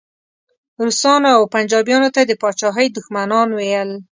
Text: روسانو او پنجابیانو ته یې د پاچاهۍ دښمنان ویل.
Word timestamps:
روسانو 0.85 1.29
او 1.37 1.43
پنجابیانو 1.53 2.09
ته 2.13 2.19
یې 2.21 2.27
د 2.29 2.31
پاچاهۍ 2.41 2.87
دښمنان 2.97 3.49
ویل. 3.53 3.89